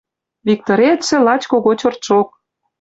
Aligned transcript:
Викторетшӹ 0.47 1.15
лач 1.25 1.43
кого 1.51 1.71
чертшок. 1.79 2.27